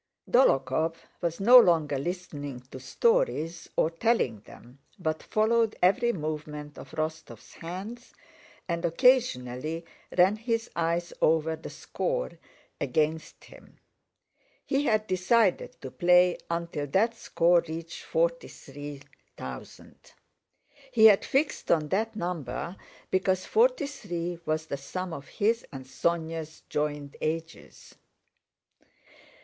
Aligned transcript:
Dólokhov 0.27 0.95
was 1.21 1.39
no 1.39 1.59
longer 1.59 1.99
listening 1.99 2.61
to 2.71 2.79
stories 2.79 3.69
or 3.75 3.91
telling 3.91 4.39
them, 4.39 4.79
but 4.97 5.21
followed 5.21 5.75
every 5.79 6.11
movement 6.11 6.79
of 6.79 6.89
Rostóv's 6.89 7.53
hands 7.53 8.11
and 8.67 8.83
occasionally 8.83 9.85
ran 10.17 10.37
his 10.37 10.71
eyes 10.75 11.13
over 11.21 11.55
the 11.55 11.69
score 11.69 12.31
against 12.79 13.43
him. 13.43 13.77
He 14.65 14.85
had 14.85 15.05
decided 15.05 15.79
to 15.81 15.91
play 15.91 16.39
until 16.49 16.87
that 16.87 17.13
score 17.15 17.61
reached 17.67 18.01
forty 18.01 18.47
three 18.47 19.03
thousand. 19.37 20.13
He 20.91 21.05
had 21.05 21.23
fixed 21.23 21.69
on 21.69 21.89
that 21.89 22.15
number 22.15 22.75
because 23.11 23.45
forty 23.45 23.85
three 23.85 24.39
was 24.47 24.65
the 24.65 24.77
sum 24.77 25.13
of 25.13 25.27
his 25.27 25.63
and 25.71 25.85
Sónya's 25.85 26.63
joint 26.69 27.15
ages. 27.21 27.93